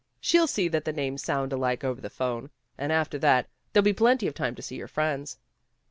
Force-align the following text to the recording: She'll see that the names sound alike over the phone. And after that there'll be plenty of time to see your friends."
She'll 0.19 0.47
see 0.47 0.67
that 0.67 0.83
the 0.85 0.91
names 0.91 1.21
sound 1.21 1.53
alike 1.53 1.83
over 1.83 2.01
the 2.01 2.09
phone. 2.09 2.49
And 2.75 2.91
after 2.91 3.19
that 3.19 3.47
there'll 3.71 3.83
be 3.83 3.93
plenty 3.93 4.25
of 4.25 4.33
time 4.33 4.55
to 4.55 4.61
see 4.63 4.75
your 4.77 4.87
friends." 4.87 5.37